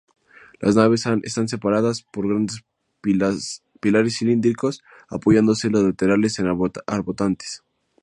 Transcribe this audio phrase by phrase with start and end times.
[0.59, 2.63] Las naves están separadas por grandes
[3.01, 4.81] pilares cilíndricos,
[5.11, 6.47] apoyándose las laterales en
[6.87, 7.63] arbotantes.